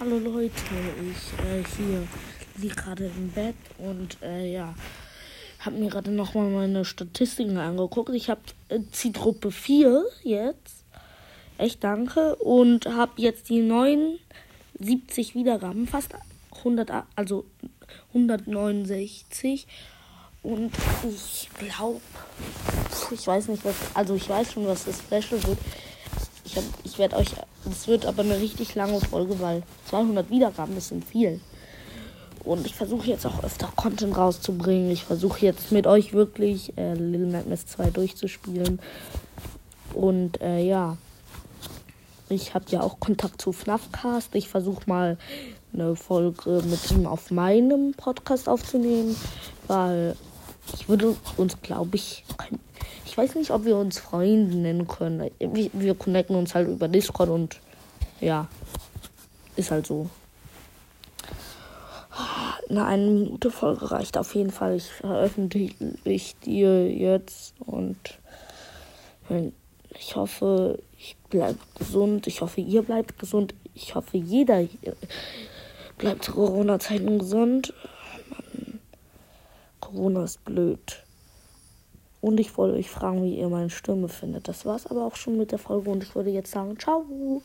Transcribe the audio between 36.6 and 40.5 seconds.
äh, Little Nightmares 2 durchzuspielen. Und